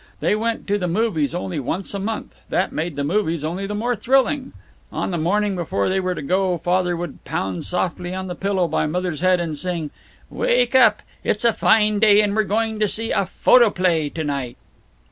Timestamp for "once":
1.59-1.93